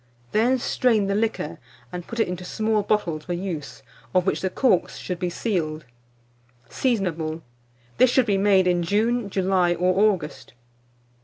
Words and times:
Then 0.31 0.57
strain 0.57 1.05
the 1.05 1.13
liquor, 1.13 1.59
and 1.91 2.07
put 2.07 2.19
it 2.19 2.27
into 2.27 2.43
small 2.43 2.81
bottles 2.81 3.25
for 3.25 3.33
use, 3.33 3.83
of 4.15 4.25
which 4.25 4.41
the 4.41 4.49
corks 4.49 4.97
should 4.97 5.19
be 5.19 5.29
sealed. 5.29 5.85
Seasonable. 6.69 7.43
This 7.99 8.09
should 8.09 8.25
be 8.25 8.39
made 8.39 8.65
in 8.65 8.81
June, 8.81 9.29
July, 9.29 9.75
or 9.75 10.09
August. 10.11 10.53